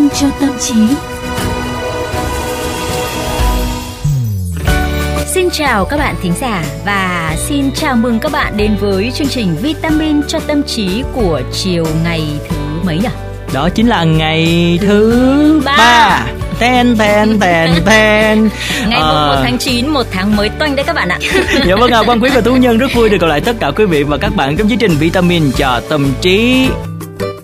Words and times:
Vitamin 0.00 0.10
cho 0.20 0.26
tâm 0.40 0.50
trí. 0.60 0.74
Xin 5.26 5.50
chào 5.50 5.84
các 5.84 5.96
bạn 5.96 6.14
thính 6.22 6.32
giả 6.40 6.64
và 6.86 7.34
xin 7.38 7.70
chào 7.74 7.96
mừng 7.96 8.18
các 8.18 8.32
bạn 8.32 8.56
đến 8.56 8.76
với 8.80 9.12
chương 9.14 9.28
trình 9.28 9.56
Vitamin 9.62 10.22
cho 10.28 10.38
tâm 10.38 10.62
trí 10.62 11.02
của 11.14 11.40
chiều 11.52 11.86
ngày 12.04 12.22
thứ 12.48 12.56
mấy 12.84 12.98
nhỉ? 12.98 13.08
Đó 13.52 13.68
chính 13.68 13.88
là 13.88 14.04
ngày 14.04 14.78
thứ 14.82 15.62
ba. 15.64 15.76
ba. 15.76 16.26
Ten 16.58 16.96
ten 16.98 17.40
ten 17.40 17.70
ten. 17.86 18.48
Ngày 18.88 19.00
Ờ, 19.00 19.34
1 19.36 19.42
tháng 19.44 19.58
9, 19.58 19.88
một 19.88 20.06
tháng 20.10 20.36
mới 20.36 20.48
toanh 20.48 20.76
đấy 20.76 20.84
các 20.86 20.96
bạn 20.96 21.08
ạ. 21.08 21.18
Dạ 21.66 21.76
vâng 21.76 21.90
ạ, 21.90 22.02
Quang 22.06 22.20
Quý 22.22 22.30
và 22.34 22.40
Tú 22.40 22.54
Nhân 22.56 22.78
rất 22.78 22.94
vui 22.94 23.08
được 23.08 23.20
gặp 23.20 23.26
lại 23.26 23.40
tất 23.40 23.56
cả 23.60 23.70
quý 23.70 23.84
vị 23.84 24.02
và 24.02 24.16
các 24.16 24.36
bạn 24.36 24.56
trong 24.56 24.68
chương 24.68 24.78
trình 24.78 24.92
Vitamin 24.98 25.50
cho 25.56 25.80
tâm 25.88 26.12
trí. 26.20 26.68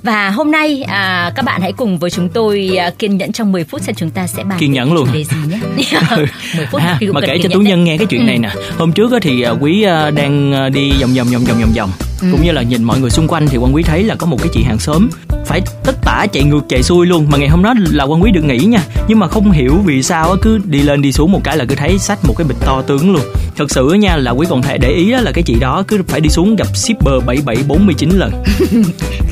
Và 0.07 0.31
hôm 0.31 0.51
nay 0.51 0.83
à, 0.83 1.33
các 1.37 1.45
bạn 1.45 1.61
hãy 1.61 1.73
cùng 1.73 1.99
với 1.99 2.11
chúng 2.11 2.29
tôi 2.29 2.71
à, 2.79 2.91
kiên 2.99 3.17
nhẫn 3.17 3.33
trong 3.33 3.53
10 3.53 3.65
phút 3.65 3.81
xem 3.83 3.95
chúng 3.95 4.11
ta 4.11 4.27
sẽ 4.27 4.45
bàn 4.45 4.59
Kiên 4.59 4.73
nhẫn 4.73 4.93
luôn. 4.95 5.09
đề 5.13 5.25
gì 5.25 5.37
nhé. 5.51 5.59
10 6.57 6.67
phút 6.73 6.81
À, 6.81 6.99
mà 7.13 7.21
kể 7.21 7.39
cho 7.43 7.49
Tú 7.53 7.61
Nhân 7.61 7.85
nghe 7.85 7.97
cái 7.99 8.07
chuyện 8.07 8.21
Ừ. 8.21 8.27
này 8.27 8.39
nè. 8.39 8.51
Hôm 8.79 8.93
trước 8.93 9.11
thì 9.23 9.43
à, 9.43 9.51
Quý 9.51 9.83
à, 9.83 10.11
đang 10.11 10.53
à, 10.53 10.69
đi 10.69 10.93
vòng 11.01 11.15
vòng 11.17 11.27
vòng 11.33 11.45
vòng 11.45 11.61
vòng 11.61 11.73
vòng 11.77 11.91
Ừ. 12.23 12.29
cũng 12.33 12.45
như 12.45 12.53
là 12.53 12.63
nhìn 12.63 12.85
mọi 12.85 13.01
người 13.01 13.11
xung 13.11 13.29
quanh 13.29 13.49
thì 13.49 13.59
Quang 13.59 13.75
Quý 13.75 13.83
thấy 13.83 14.03
là 14.05 14.15
có 14.15 14.27
một 14.27 14.37
cái 14.39 14.49
chị 14.53 14.63
hàng 14.63 14.79
xóm 14.79 15.09
phải 15.47 15.61
tất 15.85 15.97
tả 16.05 16.27
chạy 16.33 16.43
ngược 16.45 16.65
chạy 16.69 16.83
xuôi 16.83 17.07
luôn 17.07 17.27
mà 17.31 17.39
ngày 17.39 17.49
hôm 17.49 17.63
đó 17.63 17.75
là 17.93 18.07
Quang 18.07 18.23
Quý 18.23 18.31
được 18.31 18.45
nghỉ 18.45 18.59
nha 18.59 18.81
nhưng 19.09 19.19
mà 19.19 19.29
không 19.29 19.51
hiểu 19.51 19.75
vì 19.85 20.03
sao 20.03 20.31
á, 20.31 20.37
cứ 20.43 20.59
đi 20.65 20.83
lên 20.83 21.03
đi 21.03 21.13
xuống 21.13 21.33
một 21.33 21.41
cái 21.45 21.57
là 21.57 21.65
cứ 21.65 21.75
thấy 21.75 21.99
xách 21.99 22.25
một 22.25 22.35
cái 22.39 22.47
bịch 22.47 22.57
to 22.61 22.83
tướng 22.83 23.13
luôn 23.13 23.23
thật 23.57 23.71
sự 23.71 23.91
á 23.93 23.99
nha 23.99 24.17
là 24.17 24.31
Quý 24.31 24.47
còn 24.51 24.63
thể 24.63 24.79
để 24.79 24.91
ý 24.91 25.07
là 25.11 25.33
cái 25.33 25.43
chị 25.47 25.55
đó 25.61 25.83
cứ 25.89 26.03
phải 26.09 26.21
đi 26.21 26.29
xuống 26.29 26.57
gặp 26.57 26.77
shipper 26.77 27.15
7749 27.27 28.11
lần 28.11 28.33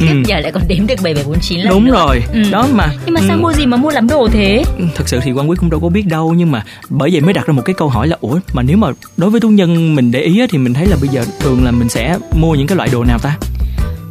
ừ. 0.01 0.07
Giờ 0.27 0.41
lại 0.41 0.53
còn 0.53 0.63
đếm 0.69 0.87
được 0.87 0.95
7749 1.03 1.59
lần 1.61 1.69
đúng 1.69 1.85
nữa. 1.85 1.93
rồi 1.93 2.23
Ừ. 2.33 2.43
đó 2.53 2.67
mà 2.73 2.89
Nhưng 3.05 3.15
mà 3.15 3.21
sao 3.29 3.37
ừ, 3.37 3.41
mua 3.41 3.53
gì 3.53 3.67
mà 3.67 3.77
mua 3.77 3.91
lắm 3.91 4.09
đồ 4.09 4.29
thế? 4.33 4.63
thật 4.95 5.09
sự 5.09 5.21
thì 5.23 5.33
quan 5.33 5.51
quý 5.51 5.57
cũng 5.61 5.71
đâu 5.71 5.81
có 5.81 5.89
biết 5.89 6.07
đâu 6.07 6.35
nhưng 6.37 6.51
mà 6.53 6.65
bởi 6.91 7.11
vậy 7.13 7.21
mới 7.21 7.33
đặt 7.33 7.47
ra 7.47 7.53
một 7.53 7.63
cái 7.65 7.75
câu 7.79 7.89
hỏi 7.89 8.09
là 8.09 8.17
ủa 8.21 8.39
mà 8.53 8.63
nếu 8.63 8.77
mà 8.77 8.89
đối 9.17 9.31
với 9.31 9.41
tú 9.41 9.49
nhân 9.49 9.95
mình 9.95 10.11
để 10.13 10.21
ý 10.21 10.41
á, 10.41 10.47
thì 10.51 10.59
mình 10.59 10.75
thấy 10.75 10.87
là 10.87 10.97
bây 11.01 11.09
giờ 11.09 11.25
thường 11.41 11.65
là 11.65 11.71
mình 11.71 11.89
sẽ 11.89 12.19
mua 12.41 12.55
những 12.55 12.67
cái 12.67 12.77
loại 12.77 12.89
đồ 12.93 13.05
nào 13.05 13.19
ta 13.19 13.37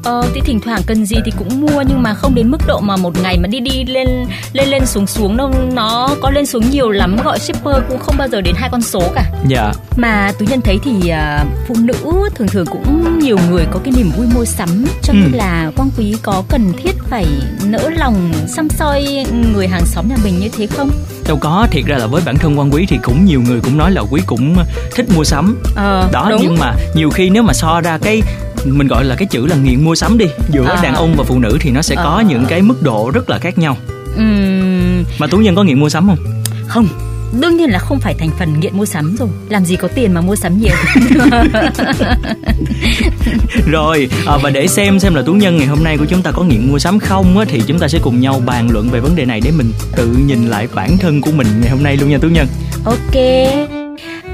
Ờ 0.03 0.23
thì 0.33 0.41
thỉnh 0.45 0.59
thoảng 0.59 0.81
cần 0.85 1.05
gì 1.05 1.15
thì 1.25 1.31
cũng 1.37 1.61
mua 1.61 1.81
nhưng 1.87 2.01
mà 2.03 2.13
không 2.13 2.35
đến 2.35 2.51
mức 2.51 2.57
độ 2.67 2.79
mà 2.79 2.95
một 2.97 3.13
ngày 3.21 3.37
mà 3.37 3.47
đi 3.47 3.59
đi 3.59 3.83
lên 3.85 4.07
lên 4.53 4.67
lên 4.67 4.85
xuống 4.85 5.07
xuống 5.07 5.37
đâu 5.37 5.51
nó 5.73 6.09
có 6.21 6.31
lên 6.31 6.45
xuống 6.45 6.69
nhiều 6.69 6.89
lắm. 6.89 7.17
Gọi 7.23 7.39
shipper 7.39 7.75
cũng 7.89 7.99
không 7.99 8.15
bao 8.17 8.27
giờ 8.27 8.41
đến 8.41 8.55
hai 8.57 8.69
con 8.71 8.81
số 8.81 9.01
cả. 9.15 9.25
Dạ. 9.47 9.71
Mà 9.97 10.31
tú 10.39 10.45
nhân 10.45 10.61
thấy 10.61 10.79
thì 10.83 11.09
à, 11.09 11.45
phụ 11.67 11.75
nữ 11.79 11.95
thường 12.35 12.47
thường 12.47 12.65
cũng 12.65 13.19
nhiều 13.19 13.37
người 13.49 13.65
có 13.71 13.79
cái 13.83 13.93
niềm 13.97 14.11
vui 14.17 14.27
mua 14.35 14.45
sắm 14.45 14.85
cho 15.01 15.13
nên 15.13 15.31
Ừ. 15.33 15.37
là 15.37 15.71
quang 15.75 15.89
quý 15.97 16.15
có 16.21 16.43
cần 16.49 16.73
thiết 16.83 16.91
phải 17.09 17.25
nỡ 17.65 17.89
lòng 17.97 18.31
xăm 18.47 18.69
soi 18.69 19.25
người 19.53 19.67
hàng 19.67 19.85
xóm 19.85 20.09
nhà 20.09 20.15
mình 20.23 20.39
như 20.39 20.49
thế 20.57 20.67
không? 20.67 20.89
Đâu 21.27 21.37
có 21.41 21.67
thiệt 21.71 21.85
ra 21.85 21.97
là 21.97 22.07
với 22.07 22.21
bản 22.25 22.37
thân 22.37 22.59
quan 22.59 22.73
quý 22.73 22.85
thì 22.89 22.97
cũng 23.03 23.25
nhiều 23.25 23.41
người 23.41 23.59
cũng 23.61 23.77
nói 23.77 23.91
là 23.91 24.01
quý 24.11 24.21
cũng 24.25 24.55
thích 24.95 25.05
mua 25.15 25.23
sắm. 25.23 25.61
Ờ 25.75 26.09
đó 26.11 26.27
đúng. 26.29 26.39
nhưng 26.41 26.57
mà 26.59 26.73
nhiều 26.95 27.09
khi 27.09 27.29
nếu 27.29 27.43
mà 27.43 27.53
so 27.53 27.81
ra 27.81 27.97
cái 27.97 28.21
mình 28.65 28.87
gọi 28.87 29.05
là 29.05 29.15
cái 29.15 29.27
chữ 29.31 29.45
là 29.47 29.55
nghiện 29.55 29.83
mua 29.85 29.95
sắm 29.95 30.17
đi. 30.17 30.25
Giữa 30.51 30.65
À. 30.65 30.79
đàn 30.83 30.95
ông 30.95 31.13
và 31.17 31.23
phụ 31.23 31.39
nữ 31.39 31.57
thì 31.61 31.71
nó 31.71 31.81
sẽ 31.81 31.95
có 31.95 32.01
Ờ. 32.03 32.23
những 32.29 32.45
cái 32.49 32.61
mức 32.61 32.83
độ 32.83 33.11
rất 33.13 33.29
là 33.29 33.39
khác 33.39 33.57
nhau. 33.57 33.77
Ừm, 34.15 35.03
mà 35.19 35.27
tú 35.27 35.37
nhân 35.37 35.55
có 35.55 35.63
nghiện 35.63 35.79
mua 35.79 35.89
sắm 35.89 36.07
không? 36.07 36.17
Không. 36.67 36.87
Đương 37.39 37.57
nhiên 37.57 37.69
là 37.69 37.79
không 37.79 37.99
phải 37.99 38.15
thành 38.19 38.29
phần 38.39 38.59
nghiện 38.59 38.77
mua 38.77 38.85
sắm 38.85 39.15
rồi. 39.15 39.29
Làm 39.49 39.65
gì 39.65 39.75
có 39.75 39.87
tiền 39.87 40.13
mà 40.13 40.21
mua 40.21 40.35
sắm 40.35 40.61
nhiều. 40.61 40.75
Rồi, 43.71 44.09
à, 44.25 44.37
và 44.43 44.49
để 44.49 44.67
xem 44.67 44.99
xem 44.99 45.15
là 45.15 45.21
Tú 45.21 45.33
Nhân 45.33 45.57
ngày 45.57 45.67
hôm 45.67 45.83
nay 45.83 45.97
của 45.97 46.05
chúng 46.05 46.21
ta 46.21 46.31
có 46.31 46.43
nghiện 46.43 46.71
mua 46.71 46.79
sắm 46.79 46.99
không 46.99 47.37
á, 47.37 47.45
thì 47.49 47.61
chúng 47.67 47.79
ta 47.79 47.87
sẽ 47.87 47.99
cùng 48.01 48.19
nhau 48.19 48.41
bàn 48.45 48.69
luận 48.71 48.89
về 48.89 48.99
vấn 48.99 49.15
đề 49.15 49.25
này 49.25 49.41
để 49.43 49.51
mình 49.51 49.71
tự 49.95 50.07
nhìn 50.27 50.47
lại 50.47 50.67
bản 50.75 50.97
thân 50.97 51.21
của 51.21 51.31
mình 51.31 51.47
ngày 51.61 51.69
hôm 51.69 51.83
nay 51.83 51.97
luôn 51.97 52.09
nha 52.09 52.17
Tú 52.17 52.27
Nhân. 52.27 52.47
Ok 52.85 53.82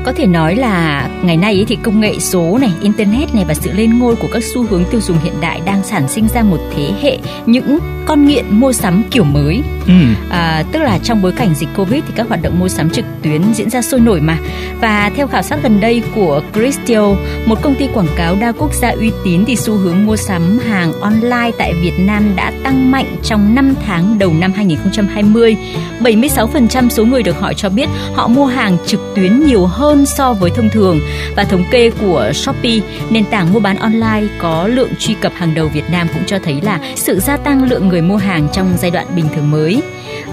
có 0.03 0.13
thể 0.13 0.25
nói 0.25 0.55
là 0.55 1.07
ngày 1.23 1.37
nay 1.37 1.53
ấy 1.53 1.65
thì 1.67 1.77
công 1.83 1.99
nghệ 1.99 2.19
số 2.19 2.57
này, 2.61 2.71
internet 2.81 3.35
này 3.35 3.45
và 3.47 3.53
sự 3.53 3.71
lên 3.71 3.99
ngôi 3.99 4.15
của 4.15 4.27
các 4.31 4.43
xu 4.43 4.63
hướng 4.63 4.83
tiêu 4.91 5.01
dùng 5.01 5.17
hiện 5.23 5.33
đại 5.41 5.61
đang 5.65 5.83
sản 5.83 6.07
sinh 6.07 6.27
ra 6.27 6.43
một 6.43 6.59
thế 6.75 6.91
hệ 7.01 7.17
những 7.45 7.79
con 8.05 8.25
nghiện 8.25 8.45
mua 8.49 8.73
sắm 8.73 9.03
kiểu 9.11 9.23
mới. 9.23 9.61
Ừ, 9.87 9.93
À, 10.29 10.63
tức 10.71 10.79
là 10.79 10.99
trong 11.03 11.21
bối 11.21 11.31
cảnh 11.31 11.55
dịch 11.55 11.69
Covid 11.77 12.03
thì 12.07 12.13
các 12.15 12.27
hoạt 12.27 12.41
động 12.41 12.59
mua 12.59 12.67
sắm 12.67 12.89
trực 12.89 13.05
tuyến 13.21 13.41
diễn 13.53 13.69
ra 13.69 13.81
sôi 13.81 13.99
nổi 13.99 14.21
mà. 14.21 14.37
Và 14.81 15.11
theo 15.15 15.27
khảo 15.27 15.41
sát 15.41 15.59
gần 15.63 15.79
đây 15.79 16.03
của 16.15 16.41
Christio, 16.53 17.15
một 17.45 17.61
công 17.61 17.75
ty 17.75 17.87
quảng 17.93 18.07
cáo 18.15 18.35
đa 18.41 18.51
quốc 18.51 18.73
gia 18.73 18.89
uy 18.89 19.11
tín 19.23 19.45
thì 19.45 19.55
xu 19.55 19.73
hướng 19.73 20.05
mua 20.05 20.15
sắm 20.15 20.59
hàng 20.59 20.93
online 21.01 21.51
tại 21.57 21.73
Việt 21.81 21.99
Nam 21.99 22.35
đã 22.35 22.51
tăng 22.63 22.91
mạnh 22.91 23.15
trong 23.23 23.55
5 23.55 23.73
tháng 23.85 24.19
đầu 24.19 24.33
năm 24.39 24.51
2020. 24.53 25.57
76% 25.99 26.89
số 26.89 27.05
người 27.05 27.23
được 27.23 27.39
hỏi 27.39 27.53
cho 27.53 27.69
biết 27.69 27.89
họ 28.13 28.27
mua 28.27 28.45
hàng 28.45 28.77
trực 28.85 28.99
tuyến 29.15 29.45
nhiều 29.45 29.65
hơn 29.65 29.88
so 30.05 30.33
với 30.33 30.51
thông 30.51 30.69
thường 30.69 30.99
và 31.35 31.43
thống 31.43 31.63
kê 31.71 31.89
của 31.89 32.31
Shopee, 32.33 32.79
nền 33.09 33.25
tảng 33.25 33.53
mua 33.53 33.59
bán 33.59 33.77
online 33.77 34.23
có 34.39 34.67
lượng 34.67 34.91
truy 34.99 35.13
cập 35.21 35.33
hàng 35.35 35.55
đầu 35.55 35.67
Việt 35.67 35.89
Nam 35.91 36.07
cũng 36.13 36.23
cho 36.25 36.39
thấy 36.43 36.61
là 36.61 36.79
sự 36.95 37.19
gia 37.19 37.37
tăng 37.37 37.63
lượng 37.63 37.87
người 37.87 38.01
mua 38.01 38.17
hàng 38.17 38.47
trong 38.53 38.73
giai 38.77 38.91
đoạn 38.91 39.07
bình 39.15 39.25
thường 39.35 39.51
mới. 39.51 39.81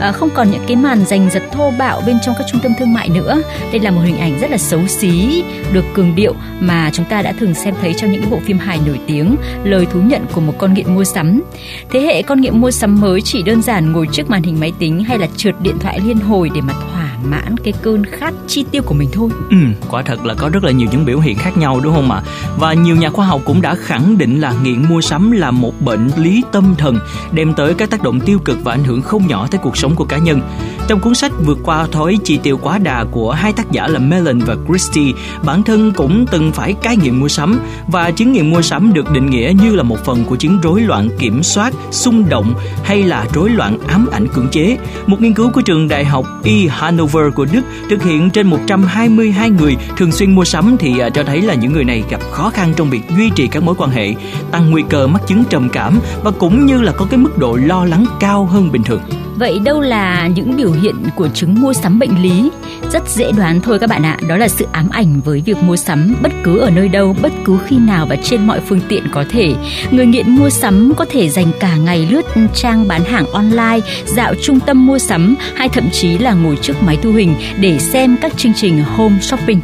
À, 0.01 0.13
không 0.13 0.31
còn 0.35 0.51
những 0.51 0.65
cái 0.67 0.77
màn 0.77 1.05
giành 1.05 1.31
giật 1.31 1.43
thô 1.53 1.71
bạo 1.79 2.03
bên 2.07 2.17
trong 2.23 2.35
các 2.39 2.47
trung 2.53 2.61
tâm 2.61 2.73
thương 2.79 2.95
mại 2.95 3.09
nữa. 3.09 3.43
Đây 3.73 3.81
là 3.81 3.91
một 3.91 4.01
hình 4.05 4.19
ảnh 4.19 4.39
rất 4.41 4.51
là 4.51 4.59
xấu 4.59 4.87
xí, 4.87 5.45
được 5.73 5.85
cường 5.95 6.15
điệu 6.15 6.35
mà 6.61 6.91
chúng 6.93 7.07
ta 7.07 7.23
đã 7.23 7.33
thường 7.33 7.55
xem 7.55 7.75
thấy 7.81 7.95
trong 7.95 8.13
những 8.13 8.31
bộ 8.31 8.41
phim 8.45 8.59
hài 8.59 8.79
nổi 8.87 9.01
tiếng, 9.07 9.37
lời 9.65 9.87
thú 9.93 10.01
nhận 10.01 10.27
của 10.33 10.41
một 10.41 10.55
con 10.59 10.75
nghiện 10.75 10.95
mua 10.95 11.05
sắm. 11.05 11.43
Thế 11.91 12.01
hệ 12.01 12.23
con 12.23 12.41
nghiện 12.41 12.61
mua 12.61 12.71
sắm 12.71 13.01
mới 13.01 13.21
chỉ 13.21 13.43
đơn 13.43 13.63
giản 13.63 13.93
ngồi 13.93 14.09
trước 14.13 14.31
màn 14.31 14.43
hình 14.43 14.61
máy 14.61 14.73
tính 14.79 15.05
hay 15.05 15.19
là 15.19 15.27
trượt 15.37 15.55
điện 15.61 15.79
thoại 15.79 16.01
liên 16.05 16.19
hồi 16.19 16.51
để 16.55 16.61
mà 16.61 16.75
thỏa 17.17 17.31
mãn 17.31 17.57
cái 17.57 17.73
cơn 17.83 18.05
khát 18.05 18.35
chi 18.47 18.65
tiêu 18.71 18.83
của 18.83 18.95
mình 18.95 19.09
thôi. 19.13 19.31
ừ, 19.51 19.57
quả 19.91 20.03
thật 20.03 20.27
là 20.27 20.35
có 20.35 20.49
rất 20.49 20.65
là 20.65 20.71
nhiều 20.71 20.89
những 20.93 21.05
biểu 21.05 21.19
hiện 21.19 21.37
khác 21.37 21.57
nhau 21.57 21.81
đúng 21.83 21.95
không 21.95 22.11
ạ? 22.11 22.23
Và 22.59 22.75
nhiều 22.75 22.97
nhà 22.97 23.11
khoa 23.11 23.27
học 23.27 23.41
cũng 23.45 23.63
đã 23.63 23.75
khẳng 23.75 24.19
định 24.19 24.41
là 24.41 24.55
nghiện 24.63 24.89
mua 24.89 25.01
sắm 25.01 25.31
là 25.31 25.51
một 25.51 25.81
bệnh 25.81 26.11
lý 26.17 26.43
tâm 26.53 26.75
thần 26.79 26.99
đem 27.33 27.55
tới 27.55 27.75
các 27.75 27.91
tác 27.91 28.03
động 28.03 28.21
tiêu 28.21 28.39
cực 28.39 28.65
và 28.65 28.73
ảnh 28.73 28.85
hưởng 28.85 29.03
không 29.03 29.27
nhỏ 29.27 29.47
tới 29.51 29.61
cuộc 29.63 29.77
sống 29.77 29.95
của 29.95 30.05
cá 30.05 30.19
nhân. 30.19 30.41
Trong 30.89 31.01
cuốn 31.01 31.15
sách 31.15 31.33
vượt 31.45 31.59
qua 31.63 31.87
thói 31.93 32.19
chi 32.25 32.39
tiêu 32.43 32.59
quá 32.63 32.79
đà 32.79 33.05
của 33.05 33.33
hai 33.33 33.53
tác 33.53 33.71
giả 33.71 33.89
là 33.89 33.99
Mellon 33.99 34.39
và 34.39 34.57
Christie, 34.69 35.13
bản 35.45 35.63
thân 35.63 35.93
cũng 35.93 36.27
từng 36.31 36.53
phải 36.53 36.73
cai 36.73 36.97
nghiện 36.97 37.21
mua 37.21 37.29
sắm 37.29 37.59
và 37.89 38.11
chứng 38.11 38.33
nghiện 38.33 38.51
mua 38.51 38.63
sắm 38.63 38.93
được 38.93 39.11
định 39.11 39.31
nghĩa 39.31 39.53
như 39.63 39.75
là 39.75 39.83
một 39.83 40.05
phần 40.05 40.25
của 40.25 40.37
chứng 40.37 40.59
rối 40.63 40.81
loạn 40.81 41.09
kiểm 41.19 41.43
soát, 41.43 41.75
xung 41.91 42.29
động 42.29 42.55
hay 42.85 43.03
là 43.03 43.27
rối 43.35 43.51
loạn 43.51 43.79
ám 43.89 44.07
ảnh 44.13 44.29
cưỡng 44.29 44.49
chế. 44.49 44.79
Một 45.07 45.21
nghiên 45.21 45.35
cứu 45.35 45.51
của 45.51 45.61
trường 45.61 45.89
đại 45.89 46.05
học 46.05 46.27
E 46.45 46.53
Hanover 46.71 47.16
của 47.35 47.47
Đức 47.53 47.63
thực 47.91 48.03
hiện 48.03 48.31
trên 48.31 48.47
122 48.47 49.51
người 49.51 49.77
thường 49.97 50.13
xuyên 50.13 50.35
mua 50.35 50.45
sắm 50.45 50.77
thì 50.79 50.99
à, 50.99 51.11
cho 51.11 51.25
thấy 51.25 51.43
là 51.43 51.55
những 51.55 51.73
người 51.73 51.85
này 51.85 52.05
gặp 52.11 52.21
khó 52.31 52.51
khăn 52.51 52.73
trong 52.77 52.91
việc 52.91 53.03
duy 53.17 53.31
trì 53.35 53.49
các 53.49 53.63
mối 53.63 53.75
quan 53.79 53.91
hệ, 53.91 54.15
tăng 54.51 54.71
nguy 54.71 54.85
cơ 54.91 55.07
mắc 55.07 55.23
chứng 55.27 55.45
trầm 55.51 55.69
cảm 55.73 56.01
và 56.25 56.31
cũng 56.31 56.67
như 56.67 56.83
là 56.83 56.93
có 56.93 57.07
cái 57.11 57.19
mức 57.19 57.39
độ 57.39 57.57
lo 57.57 57.85
lắng 57.85 58.05
cao 58.21 58.45
hơn 58.45 58.73
bình 58.73 58.83
thường. 58.83 59.01
Vậy 59.39 59.59
đâu 59.65 59.81
là 59.81 60.27
những 60.27 60.57
biểu 60.57 60.73
hiện 60.73 60.95
của 61.17 61.29
chứng 61.29 61.55
mua 61.55 61.73
sắm 61.73 61.99
bệnh 61.99 62.23
lý? 62.23 62.51
Rất 62.93 63.09
dễ 63.09 63.33
đoán 63.33 63.61
thôi 63.61 63.79
các 63.79 63.91
bạn 63.91 64.03
ạ, 64.03 64.19
đó 64.29 64.37
là 64.37 64.49
sự 64.49 64.67
ám 64.73 64.89
ảnh 64.91 65.21
với 65.21 65.43
việc 65.47 65.57
mua 65.63 65.77
sắm 65.77 66.17
bất 66.23 66.33
cứ 66.45 66.59
ở 66.59 66.71
nơi 66.71 66.89
đâu, 66.89 67.17
bất 67.23 67.33
cứ 67.45 67.59
khi 67.67 67.79
nào 67.79 68.07
và 68.07 68.17
trên 68.17 68.47
mọi 68.47 68.61
phương 68.61 68.81
tiện 68.89 69.03
có 69.11 69.25
thể. 69.31 69.55
Người 69.91 70.07
nghiện 70.07 70.31
mua 70.31 70.51
sắm 70.51 70.93
có 70.97 71.05
thể 71.11 71.29
dành 71.29 71.47
cả 71.61 71.77
ngày 71.77 72.09
lướt 72.11 72.27
trang 72.55 72.89
bán 72.89 73.05
hàng 73.05 73.27
online, 73.33 73.81
dạo 74.05 74.35
trung 74.43 74.61
tâm 74.61 74.87
mua 74.87 74.99
sắm 74.99 75.35
hay 75.55 75.69
thậm 75.69 75.85
chí 75.93 76.19
là 76.19 76.33
ngồi 76.33 76.57
trước 76.63 76.83
máy 76.83 76.99
thu 77.03 77.13
hình 77.13 77.35
để 77.61 77.79
xem 77.79 78.17
các 78.21 78.37
chương 78.37 78.55
trình 78.55 78.85
home 78.97 79.19
shopping. 79.21 79.61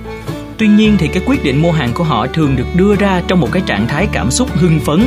Tuy 0.59 0.69
nhiên 0.69 0.97
thì 0.99 1.09
cái 1.09 1.23
quyết 1.27 1.45
định 1.45 1.63
mua 1.63 1.73
hàng 1.73 1.93
của 1.95 2.05
họ 2.05 2.27
thường 2.27 2.57
được 2.57 2.67
đưa 2.77 2.95
ra 2.97 3.23
trong 3.29 3.41
một 3.41 3.49
cái 3.53 3.63
trạng 3.67 3.89
thái 3.89 4.09
cảm 4.13 4.31
xúc 4.31 4.49
hưng 4.55 4.81
phấn 4.81 5.01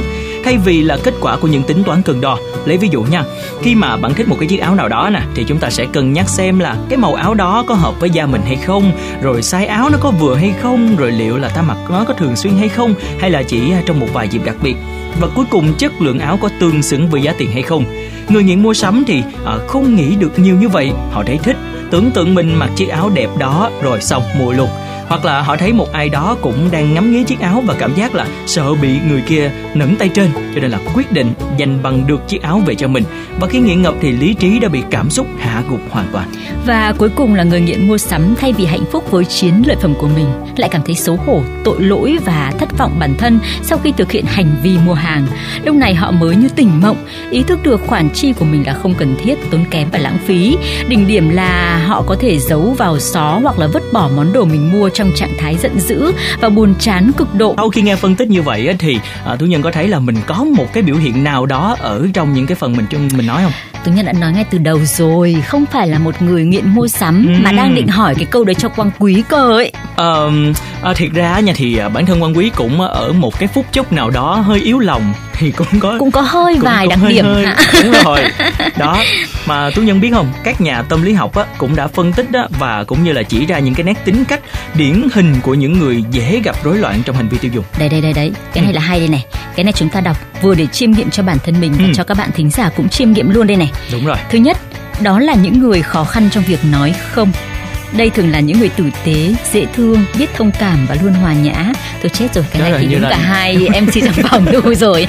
thay 0.46 0.58
vì 0.58 0.82
là 0.82 0.98
kết 1.04 1.14
quả 1.22 1.38
của 1.38 1.48
những 1.48 1.64
tính 1.64 1.84
toán 1.84 2.02
cần 2.02 2.22
đo. 2.22 2.38
Lấy 2.66 2.78
ví 2.78 2.88
dụ 2.92 3.04
nha, 3.04 3.24
khi 3.62 3.76
mà 3.76 3.98
bạn 3.98 4.14
thích 4.14 4.28
một 4.28 4.36
cái 4.40 4.48
chiếc 4.50 4.58
áo 4.58 4.76
nào 4.76 4.90
đó 4.90 5.10
nè 5.14 5.22
thì 5.36 5.44
chúng 5.48 5.58
ta 5.58 5.70
sẽ 5.70 5.86
cân 5.86 6.14
nhắc 6.14 6.30
xem 6.30 6.60
là 6.60 6.76
cái 6.90 6.98
màu 6.98 7.14
áo 7.14 7.34
đó 7.34 7.64
có 7.68 7.76
hợp 7.76 8.00
với 8.00 8.10
da 8.10 8.26
mình 8.26 8.42
hay 8.46 8.56
không, 8.56 8.92
rồi 9.22 9.42
size 9.42 9.68
áo 9.68 9.90
nó 9.90 9.98
có 10.02 10.12
vừa 10.12 10.36
hay 10.36 10.54
không, 10.62 10.96
rồi 10.96 11.12
liệu 11.12 11.38
là 11.38 11.50
ta 11.50 11.62
mặc 11.62 11.78
nó 11.90 12.04
có 12.08 12.14
thường 12.14 12.36
xuyên 12.36 12.58
hay 12.58 12.70
không 12.70 12.94
hay 13.20 13.30
là 13.30 13.44
chỉ 13.44 13.72
à, 13.72 13.82
trong 13.86 14.00
một 14.00 14.08
vài 14.14 14.28
dịp 14.28 14.42
đặc 14.46 14.56
biệt. 14.62 14.76
Và 15.22 15.28
cuối 15.36 15.46
cùng 15.50 15.74
chất 15.74 16.02
lượng 16.02 16.20
áo 16.20 16.38
có 16.42 16.50
tương 16.60 16.84
xứng 16.84 17.10
với 17.10 17.22
giá 17.22 17.34
tiền 17.38 17.52
hay 17.52 17.62
không. 17.62 17.86
Người 18.30 18.44
nghiện 18.44 18.64
mua 18.64 18.74
sắm 18.74 19.04
thì 19.08 19.24
à, 19.46 19.58
không 19.68 19.96
nghĩ 19.96 20.16
được 20.16 20.40
nhiều 20.40 20.56
như 20.56 20.70
vậy, 20.70 20.92
họ 21.12 21.24
thấy 21.26 21.40
thích, 21.44 21.58
tưởng 21.92 22.12
tượng 22.12 22.36
mình 22.36 22.60
mặc 22.60 22.70
chiếc 22.76 22.88
áo 22.88 23.12
đẹp 23.14 23.30
đó 23.38 23.70
rồi 23.82 24.02
xong 24.02 24.24
mua 24.40 24.52
luôn 24.52 24.70
hoặc 25.08 25.26
là 25.26 25.42
họ 25.42 25.58
thấy 25.58 25.74
một 25.74 25.92
ai 25.92 26.10
đó 26.10 26.38
cũng 26.42 26.70
đang 26.72 26.94
ngắm 26.94 27.12
nghía 27.12 27.24
chiếc 27.24 27.40
áo 27.40 27.64
và 27.66 27.76
cảm 27.80 27.96
giác 27.96 28.16
là 28.16 28.28
sợ 28.46 28.74
bị 28.76 29.00
người 29.10 29.22
kia 29.28 29.52
nâng 29.74 29.96
tay 29.96 30.10
trên. 30.10 30.32
Cho 30.56 30.62
nên 30.62 30.72
là 30.72 30.80
quyết 30.94 31.12
định 31.12 31.34
giành 31.60 31.84
bằng 31.84 32.08
được 32.08 32.28
chiếc 32.28 32.42
áo 32.42 32.62
về 32.66 32.76
cho 32.76 32.88
mình 32.88 33.04
và 33.40 33.48
khi 33.48 33.60
nghiện 33.60 33.82
ngập 33.82 33.94
thì 34.02 34.12
lý 34.12 34.34
trí 34.34 34.60
đã 34.60 34.70
bị 34.70 34.84
cảm 34.92 35.10
xúc 35.10 35.28
hạ 35.40 35.64
gục 35.70 35.82
hoàn 35.90 36.08
toàn. 36.12 36.30
Và 36.66 36.94
cuối 36.98 37.10
cùng 37.10 37.36
là 37.36 37.44
người 37.44 37.62
nghiện 37.62 37.88
mua 37.88 37.98
sắm 37.98 38.36
thay 38.36 38.54
vì 38.54 38.66
hạnh 38.66 38.86
phúc 38.92 39.12
với 39.12 39.26
chiến 39.26 39.64
lợi 39.66 39.76
phẩm 39.82 39.94
của 40.00 40.08
mình 40.16 40.26
lại 40.58 40.70
cảm 40.70 40.82
thấy 40.86 40.96
xấu 40.96 41.16
hổ, 41.16 41.44
tội 41.64 41.82
lỗi 41.82 42.18
và 42.26 42.54
thất 42.60 42.78
vọng 42.78 42.96
bản 43.00 43.14
thân 43.18 43.40
sau 43.64 43.78
khi 43.78 43.92
thực 43.92 44.12
hiện 44.12 44.26
hành 44.26 44.58
vi 44.64 44.78
mua 44.86 44.94
hàng. 44.94 45.28
Lúc 45.64 45.76
này 45.76 45.96
họ 45.96 46.12
mới 46.12 46.36
như 46.36 46.50
tỉnh 46.50 46.82
mộng, 46.82 46.98
ý 47.30 47.44
thức 47.44 47.64
được 47.64 47.82
khoản 47.88 48.10
chi 48.10 48.34
của 48.34 48.46
mình 48.46 48.64
là 48.66 48.74
không 48.74 48.94
cần 48.94 49.16
thiết, 49.24 49.36
tốn 49.52 49.66
kém 49.72 49.88
và 49.92 50.00
lãng 50.00 50.18
phí. 50.26 50.58
Đỉnh 50.88 51.08
điểm 51.08 51.30
là 51.30 51.78
họ 51.88 52.04
có 52.08 52.16
thể 52.20 52.40
giấu 52.40 52.76
vào 52.78 53.00
xó 53.00 53.40
hoặc 53.44 53.60
là 53.60 53.68
vứt 53.68 53.84
bỏ 53.94 54.10
món 54.16 54.34
đồ 54.34 54.46
mình 54.46 54.72
mua 54.72 54.90
trong 54.90 55.12
trạng 55.16 55.34
thái 55.40 55.56
giận 55.56 55.80
dữ 55.80 56.12
và 56.42 56.50
buồn 56.50 56.74
chán 56.80 57.12
cực 57.18 57.36
độ. 57.36 57.54
Sau 57.58 57.70
khi 57.70 57.82
nghe 57.82 57.96
phân 57.96 58.16
tích 58.16 58.30
như 58.30 58.42
vậy 58.42 58.76
thì 58.80 59.00
à, 59.26 59.36
tú 59.36 59.46
nhân 59.46 59.62
có 59.62 59.72
thấy 59.72 59.88
là 59.88 60.00
mình 60.00 60.18
có 60.28 60.44
một 60.44 60.74
cái 60.74 60.84
biểu 60.84 60.96
hiện 60.96 61.24
nào 61.24 61.46
đó 61.46 61.76
ở 61.80 62.08
trong 62.14 62.34
những 62.34 62.46
cái 62.46 62.56
phần 62.56 62.74
mình 62.74 62.86
mình 63.18 63.25
nói 63.26 63.44
không? 63.44 63.52
Tú 63.86 63.92
Nhân 63.92 64.06
đã 64.06 64.14
nói 64.14 64.32
ngay 64.32 64.46
từ 64.50 64.58
đầu 64.58 64.80
rồi 64.86 65.36
Không 65.48 65.66
phải 65.66 65.88
là 65.88 66.00
một 66.00 66.22
người 66.22 66.46
nghiện 66.46 66.68
mua 66.68 66.88
sắm 66.88 67.26
ừ. 67.28 67.34
Mà 67.44 67.52
đang 67.52 67.76
định 67.76 67.88
hỏi 67.88 68.16
cái 68.16 68.26
câu 68.26 68.44
đấy 68.44 68.56
cho 68.56 68.70
Quang 68.70 68.92
Quý 69.00 69.24
cơ 69.30 69.52
ấy 69.52 69.72
ờ, 69.96 70.32
à, 70.84 70.94
Thiệt 70.94 71.12
ra 71.12 71.40
nha 71.40 71.54
thì 71.56 71.78
à, 71.78 71.90
bản 71.90 72.06
thân 72.06 72.20
Quang 72.20 72.38
Quý 72.38 72.52
cũng 72.56 72.82
ở 72.82 73.14
một 73.14 73.40
cái 73.40 73.48
phút 73.48 73.66
chốc 73.72 73.94
nào 73.94 74.10
đó 74.10 74.36
hơi 74.36 74.60
yếu 74.60 74.80
lòng 74.80 75.14
thì 75.38 75.52
cũng 75.52 75.80
có 75.80 75.96
cũng 76.00 76.12
có 76.12 76.22
hơi 76.22 76.54
cũng, 76.54 76.64
vài 76.64 76.86
cũng 76.86 76.90
đặc 76.90 77.00
hơi 77.00 77.14
điểm 77.14 77.26
hơi, 77.26 77.46
hả? 77.46 77.56
đúng 77.84 77.94
rồi. 78.04 78.20
Đó 78.78 79.04
mà 79.46 79.70
tú 79.76 79.82
nhân 79.82 80.02
biết 80.02 80.10
không 80.14 80.34
các 80.44 80.62
nhà 80.62 80.82
tâm 80.82 81.04
lý 81.04 81.14
học 81.14 81.36
á, 81.36 81.46
cũng 81.58 81.76
đã 81.76 81.88
phân 81.88 82.14
tích 82.14 82.28
á, 82.34 82.48
và 82.60 82.84
cũng 82.84 83.04
như 83.04 83.12
là 83.12 83.24
chỉ 83.24 83.46
ra 83.46 83.60
những 83.60 83.74
cái 83.74 83.84
nét 83.84 84.06
tính 84.06 84.26
cách 84.26 84.40
điển 84.74 85.08
hình 85.14 85.36
của 85.42 85.54
những 85.54 85.80
người 85.80 86.04
dễ 86.12 86.42
gặp 86.44 86.56
rối 86.64 86.78
loạn 86.78 87.02
trong 87.06 87.16
hành 87.16 87.28
vi 87.30 87.38
tiêu 87.38 87.52
dùng. 87.54 87.66
Đây 87.80 87.90
đây 87.90 88.02
đây 88.02 88.14
đấy 88.14 88.32
cái 88.54 88.64
này 88.64 88.74
ừ. 88.74 88.76
là 88.76 88.82
hay 88.82 89.00
đây 89.00 89.08
này. 89.08 89.26
Cái 89.56 89.64
này 89.64 89.74
chúng 89.74 89.90
ta 89.90 90.02
đọc 90.02 90.18
vừa 90.42 90.56
để 90.56 90.66
chiêm 90.68 90.92
nghiệm 90.92 91.10
cho 91.10 91.24
bản 91.24 91.38
thân 91.46 91.62
mình 91.62 91.74
và 91.80 91.86
ừ. 91.86 91.92
cho 91.96 92.04
các 92.04 92.18
bạn 92.18 92.30
thính 92.36 92.50
giả 92.50 92.70
cũng 92.70 92.90
chiêm 92.90 93.12
nghiệm 93.12 93.30
luôn 93.30 93.48
đây 93.48 93.58
này. 93.58 93.72
Đúng 93.92 94.06
rồi. 94.06 94.18
Thứ 94.30 94.38
nhất 94.38 94.58
đó 95.02 95.20
là 95.20 95.34
những 95.34 95.60
người 95.60 95.82
khó 95.82 96.04
khăn 96.04 96.30
trong 96.32 96.44
việc 96.44 96.60
nói 96.66 96.96
không 97.12 97.32
đây 97.98 98.10
thường 98.10 98.32
là 98.32 98.40
những 98.40 98.60
người 98.60 98.70
tử 98.70 98.84
tế, 99.06 99.34
dễ 99.54 99.66
thương, 99.74 100.06
biết 100.20 100.30
thông 100.36 100.52
cảm 100.60 100.86
và 100.90 100.96
luôn 101.04 101.14
hòa 101.14 101.34
nhã. 101.34 101.72
Tôi 102.02 102.10
chết 102.10 102.34
rồi, 102.34 102.46
cái 102.52 102.62
Đó 102.62 102.78
này 102.78 102.86
thì 102.88 102.94
đúng 102.94 103.04
là... 103.04 103.10
cả 103.10 103.18
hai 103.24 103.58
MC 103.82 103.94
trong 103.94 104.30
phòng 104.30 104.46
tôi 104.52 104.76
rồi. 104.76 105.08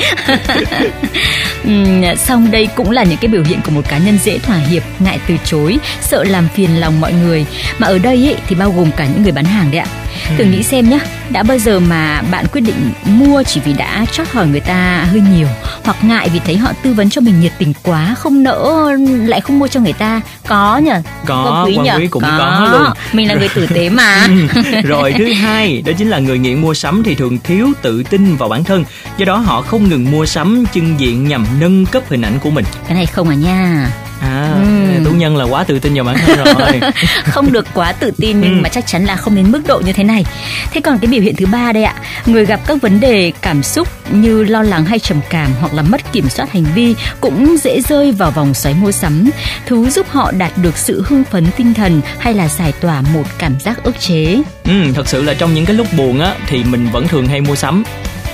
xong 2.17 2.51
đây 2.51 2.69
cũng 2.75 2.91
là 2.91 3.05
những 3.05 3.19
cái 3.21 3.29
biểu 3.29 3.43
hiện 3.43 3.61
của 3.65 3.71
một 3.71 3.89
cá 3.89 3.99
nhân 3.99 4.19
dễ 4.19 4.39
thỏa 4.39 4.57
hiệp, 4.57 4.83
ngại 4.99 5.19
từ 5.29 5.37
chối, 5.45 5.79
sợ 6.01 6.25
làm 6.25 6.49
phiền 6.55 6.81
lòng 6.81 7.01
mọi 7.01 7.13
người. 7.13 7.47
Mà 7.79 7.87
ở 7.87 7.99
đây 7.99 8.27
ấy, 8.27 8.37
thì 8.47 8.57
bao 8.57 8.73
gồm 8.73 8.91
cả 8.97 9.07
những 9.07 9.23
người 9.23 9.33
bán 9.33 9.45
hàng 9.45 9.71
đấy 9.71 9.81
ạ. 9.81 9.87
Thử 10.39 10.45
nghĩ 10.45 10.63
xem 10.63 10.91
nhé, 10.91 10.99
đã 11.31 11.43
bao 11.43 11.59
giờ 11.59 11.81
mà 11.81 12.23
bạn 12.31 12.45
quyết 12.53 12.61
định 12.61 12.91
mua 13.05 13.43
chỉ 13.43 13.61
vì 13.61 13.73
đã 13.73 14.07
chót 14.13 14.29
hỏi 14.33 14.47
người 14.47 14.61
ta 14.61 15.07
hơi 15.11 15.21
nhiều 15.21 15.49
hoặc 15.85 16.05
ngại 16.05 16.29
vì 16.33 16.39
thấy 16.39 16.57
họ 16.57 16.73
tư 16.83 16.93
vấn 16.93 17.11
cho 17.11 17.21
mình 17.21 17.41
nhiệt 17.41 17.53
tình 17.59 17.73
quá 17.83 18.15
không 18.19 18.43
nỡ 18.43 18.91
lại 19.27 19.41
không 19.41 19.59
mua 19.59 19.69
cho 19.69 19.81
người 19.81 19.93
ta? 19.93 20.21
Có 20.47 20.79
nhỉ 20.79 20.91
có 21.27 21.65
quý, 21.67 21.77
nhỉ? 21.77 21.91
quý 21.99 22.07
cũng 22.07 22.23
có, 22.23 22.39
có 22.39 22.79
luôn. 22.79 22.93
mình 23.13 23.29
là 23.29 23.35
người 23.35 23.49
tử 23.49 23.67
tế 23.67 23.89
mà. 23.89 24.27
Rồi 24.85 25.15
thứ 25.19 25.33
hai 25.33 25.83
đó 25.87 25.93
chính 25.99 26.09
là 26.09 26.19
người 26.19 26.39
nghiện 26.39 26.61
mua 26.61 26.75
sắm 26.75 27.03
thì 27.03 27.15
thường 27.15 27.39
thiếu 27.39 27.73
tự 27.83 28.03
tin 28.03 28.37
vào 28.37 28.49
bản 28.49 28.65
thân 28.65 28.85
do 29.17 29.25
đó 29.25 29.37
họ 29.37 29.63
không 29.63 29.89
ngừng 29.89 30.11
mua 30.11 30.27
sắm 30.27 30.65
chân 30.73 31.01
diện 31.01 31.29
nhằm 31.29 31.47
nâng 31.61 31.87
cấp 31.87 32.03
hình 32.09 32.23
ảnh 32.23 32.39
của 32.39 32.51
mình. 32.51 32.65
Cái 32.87 32.95
này 32.95 33.07
không 33.07 33.29
à 33.29 33.35
nha 33.35 33.91
à 34.21 34.53
ừ. 34.63 35.05
tú 35.05 35.11
nhân 35.11 35.37
là 35.37 35.45
quá 35.45 35.65
tự 35.65 35.79
tin 35.79 35.95
vào 35.95 36.05
bản 36.05 36.17
thân 36.19 36.39
rồi. 36.59 36.81
Không 37.25 37.53
được 37.53 37.67
quá 37.75 37.93
tự 37.93 38.11
tin 38.19 38.41
nhưng 38.41 38.59
ừ. 38.59 38.63
mà 38.63 38.69
chắc 38.69 38.87
chắn 38.87 39.05
là 39.05 39.17
không 39.17 39.35
đến 39.35 39.53
mức 39.53 39.63
độ 39.67 39.81
như 39.85 39.93
thế 39.93 40.05
này. 40.05 40.25
Thế 40.73 40.81
còn 40.81 40.99
cái 40.99 41.11
biểu 41.11 41.21
hiện 41.21 41.37
thứ 41.37 41.47
ba 41.47 41.73
đây 41.73 41.85
ạ 41.85 41.95
người 42.27 42.47
gặp 42.47 42.61
các 42.67 42.83
vấn 42.83 43.01
đề 43.01 43.33
cảm 43.41 43.63
xúc 43.63 43.89
như 44.11 44.45
lo 44.45 44.63
lắng 44.63 44.85
hay 44.85 44.99
trầm 44.99 45.21
cảm 45.31 45.51
hoặc 45.61 45.75
là 45.75 45.83
mất 45.83 46.13
kiểm 46.13 46.29
soát 46.29 46.53
hành 46.53 46.65
vi 46.75 46.95
cũng 47.21 47.57
dễ 47.57 47.81
rơi 47.81 48.13
vào 48.13 48.31
vòng 48.31 48.55
xoáy 48.55 48.75
mua 48.75 48.93
sắm. 48.93 49.31
Thứ 49.67 49.91
giúp 49.91 50.07
họ 50.09 50.33
đạt 50.33 50.53
được 50.57 50.77
sự 50.77 51.03
hưng 51.07 51.25
phấn 51.25 51.47
tinh 51.57 51.75
thần 51.75 52.01
hay 52.19 52.35
là 52.35 52.49
giải 52.49 52.73
tỏa 52.73 53.01
một 53.15 53.25
cảm 53.39 53.61
giác 53.61 53.85
ức 53.85 54.01
chế. 54.01 54.43
Ừ 54.65 54.73
thật 54.95 55.09
sự 55.09 55.23
là 55.23 55.35
trong 55.35 55.55
những 55.55 55.67
cái 55.67 55.77
lúc 55.77 55.87
buồn 55.97 56.21
á 56.21 56.35
thì 56.47 56.65
mình 56.65 56.89
vẫn 56.93 57.09
thường 57.09 57.27
hay 57.27 57.41
mua 57.41 57.55
sắm 57.55 57.85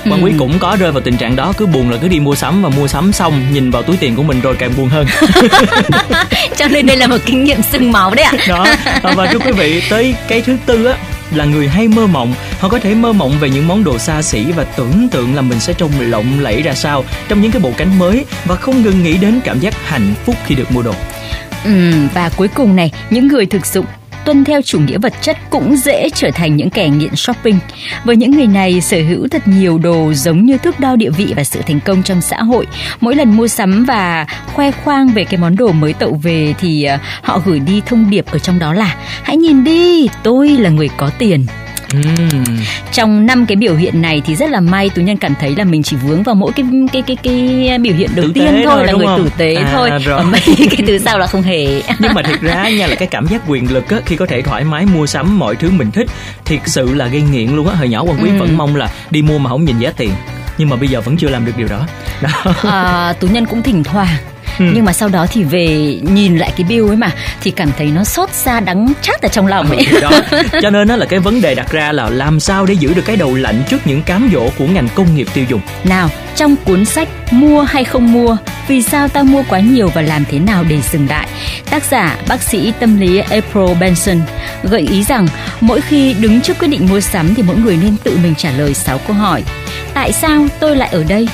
Ừ. 0.05 0.11
Quý 0.23 0.33
cũng 0.39 0.59
có 0.59 0.77
rơi 0.79 0.91
vào 0.91 1.01
tình 1.01 1.17
trạng 1.17 1.35
đó 1.35 1.53
cứ 1.57 1.65
buồn 1.65 1.89
là 1.89 1.97
cứ 2.01 2.07
đi 2.07 2.19
mua 2.19 2.35
sắm 2.35 2.61
và 2.61 2.69
mua 2.69 2.87
sắm 2.87 3.13
xong 3.13 3.53
nhìn 3.53 3.71
vào 3.71 3.83
túi 3.83 3.97
tiền 3.97 4.15
của 4.15 4.23
mình 4.23 4.41
rồi 4.41 4.55
càng 4.59 4.71
buồn 4.77 4.89
hơn. 4.89 5.05
Cho 6.57 6.67
nên 6.67 6.85
đây 6.85 6.97
là 6.97 7.07
một 7.07 7.17
kinh 7.25 7.43
nghiệm 7.43 7.61
sưng 7.61 7.91
máu 7.91 8.13
đấy 8.15 8.25
ạ. 8.25 8.33
đó 8.47 8.65
và 9.15 9.25
thưa 9.25 9.39
quý 9.39 9.51
vị 9.51 9.81
tới 9.89 10.15
cái 10.27 10.41
thứ 10.41 10.57
tư 10.65 10.85
á 10.85 10.97
là 11.35 11.45
người 11.45 11.67
hay 11.67 11.87
mơ 11.87 12.07
mộng 12.07 12.33
họ 12.59 12.69
có 12.69 12.79
thể 12.79 12.95
mơ 12.95 13.13
mộng 13.13 13.31
về 13.39 13.49
những 13.49 13.67
món 13.67 13.83
đồ 13.83 13.97
xa 13.97 14.21
xỉ 14.21 14.51
và 14.51 14.63
tưởng 14.63 15.07
tượng 15.11 15.35
là 15.35 15.41
mình 15.41 15.59
sẽ 15.59 15.73
trông 15.73 15.91
lộng 15.99 16.39
lẫy 16.39 16.61
ra 16.61 16.73
sao 16.73 17.03
trong 17.27 17.41
những 17.41 17.51
cái 17.51 17.61
bộ 17.61 17.71
cánh 17.77 17.99
mới 17.99 18.25
và 18.45 18.55
không 18.55 18.81
ngừng 18.81 19.03
nghĩ 19.03 19.17
đến 19.17 19.39
cảm 19.43 19.59
giác 19.59 19.73
hạnh 19.85 20.13
phúc 20.25 20.35
khi 20.45 20.55
được 20.55 20.71
mua 20.71 20.81
đồ 20.81 20.93
ừ, 21.65 21.93
và 22.13 22.29
cuối 22.29 22.47
cùng 22.47 22.75
này 22.75 22.91
những 23.09 23.27
người 23.27 23.45
thực 23.45 23.65
dụng 23.65 23.85
tuân 24.25 24.43
theo 24.43 24.61
chủ 24.61 24.79
nghĩa 24.79 24.97
vật 24.97 25.13
chất 25.21 25.37
cũng 25.49 25.75
dễ 25.77 26.09
trở 26.09 26.31
thành 26.31 26.55
những 26.55 26.69
kẻ 26.69 26.89
nghiện 26.89 27.15
shopping. 27.15 27.59
Với 28.03 28.15
những 28.15 28.31
người 28.31 28.47
này 28.47 28.81
sở 28.81 28.97
hữu 28.97 29.27
thật 29.27 29.47
nhiều 29.47 29.77
đồ 29.77 30.13
giống 30.13 30.45
như 30.45 30.57
thước 30.57 30.79
đo 30.79 30.95
địa 30.95 31.09
vị 31.09 31.33
và 31.35 31.43
sự 31.43 31.59
thành 31.67 31.79
công 31.79 32.03
trong 32.03 32.21
xã 32.21 32.43
hội. 32.43 32.67
Mỗi 32.99 33.15
lần 33.15 33.37
mua 33.37 33.47
sắm 33.47 33.85
và 33.85 34.25
khoe 34.53 34.71
khoang 34.71 35.07
về 35.07 35.23
cái 35.23 35.37
món 35.37 35.55
đồ 35.55 35.71
mới 35.71 35.93
tậu 35.93 36.19
về 36.23 36.53
thì 36.59 36.83
ờ, 36.83 36.97
họ 37.21 37.41
gửi 37.45 37.59
đi 37.59 37.81
thông 37.85 38.09
điệp 38.09 38.25
ở 38.31 38.39
trong 38.39 38.59
đó 38.59 38.73
là 38.73 38.95
hãy 39.23 39.37
nhìn 39.37 39.63
đi, 39.63 40.07
tôi 40.23 40.49
là 40.49 40.69
người 40.69 40.89
có 40.97 41.09
tiền. 41.17 41.45
Trong 42.91 43.25
năm 43.25 43.45
cái 43.45 43.55
biểu 43.55 43.75
hiện 43.75 44.01
này 44.01 44.21
thì 44.25 44.35
rất 44.35 44.49
là 44.49 44.59
may 44.59 44.89
tú 44.89 45.01
nhân 45.01 45.17
cảm 45.17 45.35
thấy 45.39 45.55
là 45.55 45.63
mình 45.63 45.83
chỉ 45.83 45.95
vướng 45.95 46.23
vào 46.23 46.35
mỗi 46.35 46.51
cái 46.51 46.65
cái 46.93 47.01
cái 47.01 47.17
cái 47.23 47.77
biểu 47.77 47.93
hiện 47.93 48.09
đầu 48.15 48.25
tử 48.25 48.31
tiên 48.33 48.47
thôi, 48.47 48.63
thôi 48.65 48.85
là 48.87 48.93
người 48.93 49.05
không? 49.05 49.23
tử 49.23 49.29
tế 49.37 49.55
à, 49.55 49.71
thôi. 49.73 49.89
Rồi. 49.89 50.19
Còn 50.19 50.31
mấy 50.31 50.41
cái 50.57 50.87
thứ 50.87 50.97
sau 50.97 51.19
là 51.19 51.27
không 51.27 51.41
hề. 51.41 51.65
Nhưng 51.99 52.13
mà 52.13 52.21
thực 52.21 52.41
ra 52.41 52.69
nha 52.69 52.87
là 52.87 52.95
cái 52.95 53.07
cảm 53.07 53.27
giác 53.27 53.41
quyền 53.47 53.73
lực 53.73 53.89
á 53.89 53.97
khi 54.05 54.15
có 54.15 54.25
thể 54.25 54.41
thoải 54.41 54.63
mái 54.63 54.85
mua 54.85 55.05
sắm 55.05 55.39
mọi 55.39 55.55
thứ 55.55 55.69
mình 55.71 55.91
thích 55.91 56.07
thiệt 56.45 56.59
sự 56.65 56.93
là 56.93 57.07
gây 57.07 57.21
nghiện 57.21 57.55
luôn 57.55 57.67
á. 57.67 57.75
Hồi 57.75 57.89
nhỏ 57.89 58.03
quan 58.03 58.17
quý 58.23 58.29
ừ. 58.29 58.35
vẫn 58.39 58.57
mong 58.57 58.75
là 58.75 58.89
đi 59.09 59.21
mua 59.21 59.37
mà 59.37 59.49
không 59.49 59.65
nhìn 59.65 59.79
giá 59.79 59.91
tiền 59.97 60.11
nhưng 60.57 60.69
mà 60.69 60.75
bây 60.75 60.89
giờ 60.89 61.01
vẫn 61.01 61.17
chưa 61.17 61.29
làm 61.29 61.45
được 61.45 61.51
điều 61.57 61.67
đó. 61.67 61.87
đó. 62.21 62.53
À, 62.63 63.13
tú 63.19 63.27
nhân 63.27 63.45
cũng 63.45 63.61
thỉnh 63.61 63.83
thoảng 63.83 64.17
ừ. 64.59 64.65
nhưng 64.73 64.85
mà 64.85 64.93
sau 64.93 65.09
đó 65.09 65.27
thì 65.31 65.43
về 65.43 65.99
nhìn 66.01 66.37
lại 66.37 66.53
cái 66.57 66.65
bill 66.69 66.87
ấy 66.87 66.95
mà 66.95 67.11
thì 67.41 67.51
cảm 67.51 67.71
thấy 67.77 67.87
nó 67.87 68.03
xót 68.03 68.29
xa 68.33 68.59
đắng 68.59 68.93
chát 69.01 69.21
ở 69.21 69.29
trong 69.29 69.47
lòng 69.47 69.69
ấy. 69.69 69.85
ừ, 69.91 69.99
đó. 69.99 70.11
cho 70.61 70.69
nên 70.69 70.87
nó 70.87 70.95
là 70.95 71.05
cái 71.05 71.19
vấn 71.19 71.41
đề 71.41 71.55
đặt 71.55 71.71
ra 71.71 71.91
là 71.91 72.09
làm 72.09 72.39
sao 72.39 72.65
để 72.65 72.73
giữ 72.73 72.93
được 72.93 73.05
cái 73.05 73.15
đầu 73.15 73.35
lạnh 73.35 73.63
trước 73.69 73.77
những 73.85 74.01
cám 74.01 74.29
dỗ 74.33 74.49
của 74.57 74.65
ngành 74.65 74.87
công 74.95 75.15
nghiệp 75.15 75.27
tiêu 75.33 75.45
dùng? 75.49 75.61
Nào 75.83 76.09
trong 76.35 76.55
cuốn 76.55 76.85
sách 76.85 77.07
mua 77.31 77.61
hay 77.61 77.83
không 77.83 78.13
mua 78.13 78.37
vì 78.67 78.81
sao 78.81 79.07
ta 79.07 79.23
mua 79.23 79.43
quá 79.49 79.59
nhiều 79.59 79.91
và 79.93 80.01
làm 80.01 80.23
thế 80.31 80.39
nào 80.39 80.63
để 80.69 80.81
dừng 80.91 81.07
lại? 81.09 81.27
Tác 81.69 81.83
giả 81.83 82.17
bác 82.27 82.41
sĩ 82.41 82.73
tâm 82.79 82.99
lý 82.99 83.17
April 83.17 83.77
Benson 83.79 84.21
gợi 84.63 84.81
ý 84.81 85.03
rằng 85.03 85.27
mỗi 85.61 85.81
khi 85.81 86.13
đứng 86.13 86.41
trước 86.41 86.59
quyết 86.59 86.67
định 86.67 86.87
mua 86.89 86.99
sắm 86.99 87.35
thì 87.35 87.43
mỗi 87.43 87.55
người 87.55 87.77
nên 87.83 87.97
tự 88.03 88.17
mình 88.23 88.35
trả 88.35 88.51
lời 88.51 88.73
6 88.73 88.97
câu 89.07 89.15
hỏi. 89.15 89.43
Tại 89.93 90.11
sao 90.11 90.47
tôi 90.59 90.75
lại 90.75 90.89
ở 90.91 91.03
đây? 91.09 91.27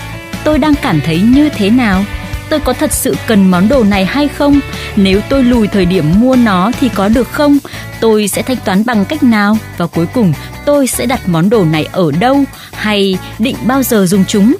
Tôi 0.43 0.59
đang 0.59 0.73
cảm 0.81 1.01
thấy 1.01 1.19
như 1.21 1.49
thế 1.49 1.69
nào 1.69 2.03
tôi 2.49 2.59
có 2.59 2.73
thật 2.73 2.93
sự 2.93 3.15
cần 3.27 3.51
món 3.51 3.69
đồ 3.69 3.83
này 3.83 4.05
hay 4.05 4.27
không? 4.27 4.59
Nếu 4.95 5.21
tôi 5.29 5.43
lùi 5.43 5.67
thời 5.67 5.85
điểm 5.85 6.19
mua 6.19 6.35
nó 6.35 6.71
thì 6.79 6.89
có 6.89 7.09
được 7.09 7.31
không? 7.31 7.57
Tôi 7.99 8.27
sẽ 8.27 8.41
thanh 8.41 8.57
toán 8.57 8.85
bằng 8.85 9.05
cách 9.05 9.23
nào? 9.23 9.57
Và 9.77 9.87
cuối 9.87 10.05
cùng, 10.13 10.33
tôi 10.65 10.87
sẽ 10.87 11.05
đặt 11.05 11.29
món 11.29 11.49
đồ 11.49 11.65
này 11.65 11.87
ở 11.91 12.11
đâu 12.11 12.43
hay 12.73 13.17
định 13.39 13.55
bao 13.65 13.83
giờ 13.83 14.05
dùng 14.05 14.25
chúng? 14.25 14.55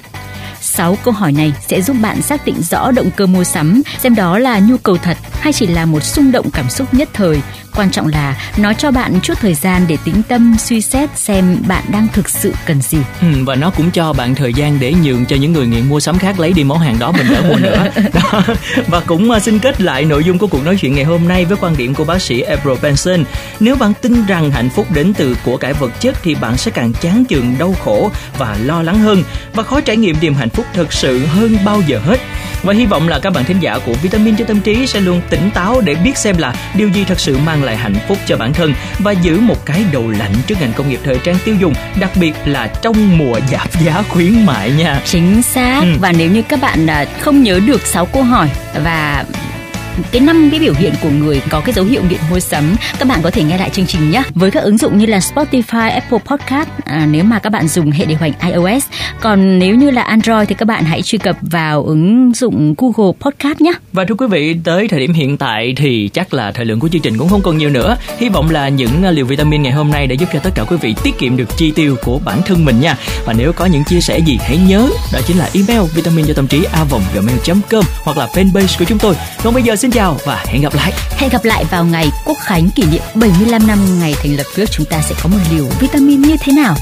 6 0.60 0.98
câu 1.04 1.14
hỏi 1.14 1.32
này 1.32 1.52
sẽ 1.68 1.82
giúp 1.82 1.96
bạn 2.00 2.22
xác 2.22 2.44
định 2.46 2.62
rõ 2.70 2.90
động 2.90 3.10
cơ 3.16 3.26
mua 3.26 3.44
sắm, 3.44 3.82
xem 3.98 4.14
đó 4.14 4.38
là 4.38 4.58
nhu 4.58 4.76
cầu 4.76 4.96
thật 4.96 5.16
hay 5.40 5.52
chỉ 5.52 5.66
là 5.66 5.84
một 5.84 6.04
xung 6.04 6.32
động 6.32 6.50
cảm 6.50 6.70
xúc 6.70 6.94
nhất 6.94 7.08
thời. 7.12 7.40
Quan 7.76 7.90
trọng 7.90 8.06
là 8.08 8.36
nó 8.56 8.72
cho 8.72 8.90
bạn 8.90 9.20
chút 9.22 9.34
thời 9.40 9.54
gian 9.54 9.86
để 9.88 9.96
tĩnh 10.04 10.22
tâm 10.28 10.56
suy 10.58 10.80
xét 10.80 11.10
xem 11.18 11.56
bạn 11.68 11.84
đang 11.92 12.08
thực 12.12 12.28
sự 12.28 12.52
cần 12.66 12.82
gì. 12.82 12.98
Ừ, 13.20 13.26
và 13.44 13.54
nó 13.54 13.70
cũng 13.70 13.90
cho 13.90 14.12
bạn 14.12 14.34
thời 14.34 14.52
gian 14.52 14.80
để 14.80 14.94
nhường 15.04 15.26
cho 15.26 15.36
những 15.36 15.52
người 15.52 15.66
nghiện 15.66 15.88
mua 15.88 16.00
sắm 16.00 16.18
khác 16.18 16.40
lấy 16.40 16.52
đi 16.52 16.64
món 16.64 16.78
hàng 16.78 16.98
đó 16.98 17.12
mình 17.12 17.26
đỡ 17.30 17.42
mua 17.48 17.56
nữa. 17.56 17.86
Đó. 18.14 18.42
Và 18.86 19.00
cũng 19.00 19.30
uh, 19.30 19.42
xin 19.42 19.58
kết 19.58 19.80
lại 19.80 20.04
nội 20.04 20.24
dung 20.24 20.38
của 20.38 20.46
cuộc 20.46 20.64
nói 20.64 20.76
chuyện 20.80 20.94
ngày 20.94 21.04
hôm 21.04 21.28
nay 21.28 21.44
với 21.44 21.56
quan 21.60 21.76
điểm 21.76 21.94
của 21.94 22.04
bác 22.04 22.22
sĩ 22.22 22.40
April 22.40 22.74
Benson. 22.82 23.24
Nếu 23.60 23.76
bạn 23.76 23.92
tin 24.02 24.26
rằng 24.26 24.50
hạnh 24.50 24.68
phúc 24.70 24.86
đến 24.94 25.12
từ 25.14 25.36
của 25.44 25.56
cải 25.56 25.72
vật 25.72 26.00
chất 26.00 26.16
thì 26.22 26.34
bạn 26.34 26.56
sẽ 26.56 26.70
càng 26.70 26.92
chán 26.92 27.24
chường 27.28 27.54
đau 27.58 27.74
khổ 27.84 28.10
và 28.38 28.56
lo 28.64 28.82
lắng 28.82 28.98
hơn 28.98 29.22
và 29.54 29.62
khó 29.62 29.80
trải 29.80 29.96
nghiệm 29.96 30.16
niềm 30.20 30.34
hạnh 30.34 30.50
phúc 30.50 30.66
thực 30.74 30.92
sự 30.92 31.26
hơn 31.26 31.58
bao 31.64 31.82
giờ 31.86 32.00
hết. 32.04 32.20
Và 32.62 32.72
hy 32.72 32.86
vọng 32.86 33.08
là 33.08 33.18
các 33.18 33.30
bạn 33.30 33.44
thính 33.44 33.60
giả 33.60 33.78
của 33.86 33.92
Vitamin 34.02 34.36
cho 34.36 34.44
tâm 34.44 34.60
trí 34.60 34.86
sẽ 34.86 35.00
luôn 35.00 35.20
tỉnh 35.30 35.50
táo 35.54 35.80
để 35.80 35.94
biết 35.94 36.16
xem 36.16 36.38
là 36.38 36.54
điều 36.74 36.88
gì 36.88 37.04
thật 37.04 37.20
sự 37.20 37.38
mang 37.38 37.59
lại 37.62 37.76
hạnh 37.76 37.94
phúc 38.08 38.18
cho 38.26 38.36
bản 38.36 38.52
thân 38.52 38.74
và 38.98 39.12
giữ 39.12 39.40
một 39.40 39.66
cái 39.66 39.84
đầu 39.92 40.10
lạnh 40.10 40.32
trước 40.46 40.54
ngành 40.60 40.72
công 40.72 40.88
nghiệp 40.88 41.00
thời 41.04 41.18
trang 41.24 41.36
tiêu 41.44 41.54
dùng, 41.60 41.74
đặc 42.00 42.10
biệt 42.20 42.34
là 42.44 42.66
trong 42.82 43.18
mùa 43.18 43.40
giảm 43.50 43.68
giá 43.84 44.02
khuyến 44.08 44.46
mại 44.46 44.70
nha. 44.70 45.00
Chính 45.04 45.42
xác. 45.42 45.80
Ừ. 45.82 45.88
Và 46.00 46.12
nếu 46.12 46.30
như 46.30 46.42
các 46.42 46.60
bạn 46.60 46.86
à, 46.86 47.04
không 47.20 47.42
nhớ 47.42 47.60
được 47.66 47.86
6 47.86 48.06
câu 48.06 48.22
hỏi 48.22 48.50
và 48.84 49.24
cái 50.12 50.20
năm 50.20 50.48
cái 50.50 50.60
biểu 50.60 50.72
hiện 50.78 50.92
của 51.02 51.10
người 51.10 51.42
có 51.50 51.60
cái 51.60 51.72
dấu 51.72 51.84
hiệu 51.84 52.02
nghiện 52.08 52.20
mua 52.30 52.40
sắm 52.40 52.76
các 53.00 53.08
bạn 53.08 53.20
có 53.22 53.30
thể 53.30 53.42
nghe 53.42 53.58
lại 53.58 53.70
chương 53.70 53.86
trình 53.86 54.10
nhé. 54.10 54.22
Với 54.34 54.50
các 54.50 54.60
ứng 54.60 54.78
dụng 54.78 54.98
như 54.98 55.06
là 55.06 55.18
Spotify, 55.18 55.90
Apple 55.90 56.18
Podcast 56.26 56.68
à, 56.84 57.06
nếu 57.10 57.24
mà 57.24 57.38
các 57.38 57.50
bạn 57.50 57.68
dùng 57.68 57.90
hệ 57.90 58.04
điều 58.04 58.18
hành 58.18 58.32
iOS. 58.52 58.84
Còn 59.20 59.58
nếu 59.58 59.74
như 59.74 59.90
là 59.90 60.02
Android 60.02 60.48
thì 60.48 60.54
các 60.54 60.68
bạn 60.68 60.84
hãy 60.84 61.02
truy 61.02 61.18
cập 61.18 61.36
vào 61.40 61.84
ứng 61.84 62.32
dụng 62.34 62.74
Google 62.78 63.12
Podcast 63.20 63.60
nhé. 63.60 63.72
Và 63.92 64.04
thưa 64.04 64.14
quý 64.14 64.26
vị 64.30 64.56
tới 64.64 64.88
thời 64.88 65.00
điểm 65.00 65.12
hiện 65.12 65.36
tại 65.36 65.74
thì 65.76 66.10
chắc 66.12 66.34
là 66.34 66.52
thời 66.52 66.64
lượng 66.64 66.80
của 66.80 66.88
chương 66.88 67.02
trình 67.02 67.18
cũng 67.18 67.28
không 67.28 67.42
còn 67.42 67.58
nhiều 67.58 67.70
nữa. 67.70 67.96
Hy 68.18 68.28
vọng 68.28 68.50
là 68.50 68.68
những 68.68 69.02
à, 69.04 69.10
liều 69.10 69.26
vitamin 69.26 69.62
ngày 69.62 69.72
hôm 69.72 69.90
nay 69.90 70.06
đã 70.06 70.14
giúp 70.14 70.28
cho 70.32 70.38
tất 70.38 70.50
cả 70.54 70.64
quý 70.64 70.76
vị 70.80 70.94
tiết 71.02 71.18
kiệm 71.18 71.36
được 71.36 71.56
chi 71.56 71.70
tiêu 71.70 71.96
của 72.04 72.20
bản 72.24 72.42
thân 72.46 72.64
mình 72.64 72.80
nha. 72.80 72.96
Và 73.24 73.32
nếu 73.32 73.52
có 73.52 73.66
những 73.66 73.84
chia 73.84 74.00
sẻ 74.00 74.18
gì 74.18 74.38
hãy 74.40 74.58
nhớ 74.68 74.88
đó 75.12 75.18
chính 75.26 75.38
là 75.38 75.50
email 75.54 75.90
vitamin 75.94 76.26
cho 76.26 76.34
tâm 76.34 76.46
trí 76.46 76.64
a 76.72 76.84
vòng 76.84 77.02
gmail.com 77.14 77.84
hoặc 78.04 78.16
là 78.16 78.26
fanpage 78.26 78.78
của 78.78 78.84
chúng 78.84 78.98
tôi. 78.98 79.14
Còn 79.42 79.54
bây 79.54 79.62
giờ 79.62 79.76
xin 79.76 79.89
xin 79.90 79.96
chào 79.96 80.16
và 80.24 80.44
hẹn 80.46 80.62
gặp 80.62 80.74
lại. 80.74 80.92
Hẹn 81.10 81.30
gặp 81.30 81.44
lại 81.44 81.64
vào 81.70 81.84
ngày 81.84 82.06
quốc 82.24 82.38
khánh 82.40 82.68
kỷ 82.74 82.82
niệm 82.92 83.02
75 83.14 83.66
năm 83.66 83.78
ngày 84.00 84.14
thành 84.22 84.36
lập 84.36 84.46
nước. 84.56 84.64
Chúng 84.70 84.86
ta 84.86 85.00
sẽ 85.02 85.14
có 85.22 85.28
một 85.28 85.38
liều 85.52 85.64
vitamin 85.80 86.22
như 86.22 86.36
thế 86.40 86.52
nào? 86.52 86.74